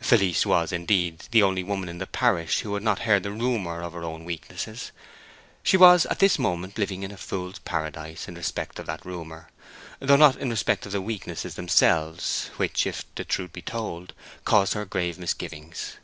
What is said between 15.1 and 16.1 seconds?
misgivings.